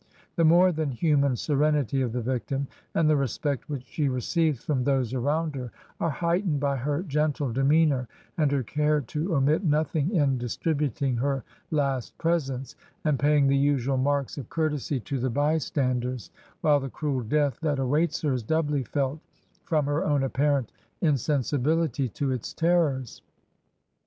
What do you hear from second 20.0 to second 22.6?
own apparent insensi bility to its